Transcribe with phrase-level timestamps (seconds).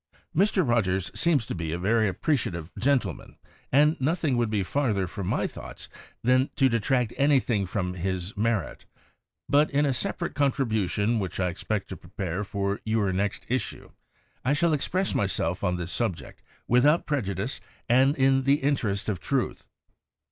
[0.35, 0.67] Mr.
[0.67, 3.37] Rogers seems to be a very apprecia tive gentleman
[3.71, 5.89] and nothing would be farther from my thoughts
[6.23, 8.87] than to detract anything from his merit,
[9.47, 13.91] but in a separate contribu tion, which I expect to prepare for your next issue,
[14.43, 19.19] I shall express myself on this subject without prejudice and in the inter est of
[19.19, 19.67] truth.